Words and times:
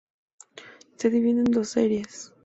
Se 0.95 1.11
divide 1.11 1.41
en 1.41 1.51
dos 1.51 1.69
series. 1.69 2.33